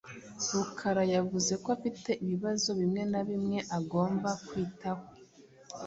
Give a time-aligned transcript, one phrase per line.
[0.51, 5.03] Rukara yavuze ko afite ibibazo bimwe na bimwe agomba kwitaho.